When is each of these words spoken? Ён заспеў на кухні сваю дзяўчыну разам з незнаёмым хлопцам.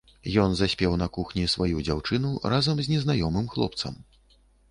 Ён 0.43 0.53
заспеў 0.59 0.95
на 1.01 1.07
кухні 1.17 1.43
сваю 1.55 1.83
дзяўчыну 1.87 2.31
разам 2.55 2.81
з 2.87 2.93
незнаёмым 2.95 3.45
хлопцам. 3.55 3.93